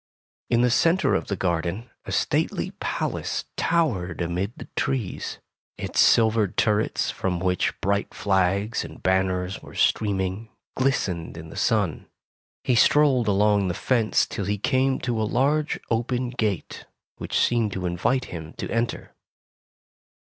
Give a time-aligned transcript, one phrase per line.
[0.49, 5.37] In the centre of the garden, a stately palace towered amid the trees.
[5.77, 12.07] Its silver turrets, from which bright flags and banners were streaming, glistened in the sun.
[12.63, 16.85] He strolled along the fence till he came to a large open gate,
[17.17, 19.13] which seemed to invite him to enter.